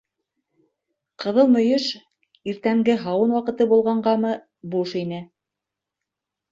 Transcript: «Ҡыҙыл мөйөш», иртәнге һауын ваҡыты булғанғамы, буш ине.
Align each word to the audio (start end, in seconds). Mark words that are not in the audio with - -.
«Ҡыҙыл 1.23 1.51
мөйөш», 1.57 1.85
иртәнге 2.55 2.97
һауын 3.05 3.37
ваҡыты 3.39 3.71
булғанғамы, 3.75 4.35
буш 4.75 5.01
ине. 5.07 5.23